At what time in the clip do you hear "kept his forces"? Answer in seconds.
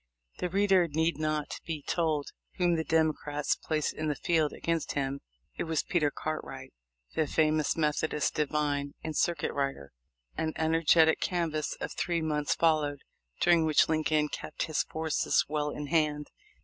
14.29-15.45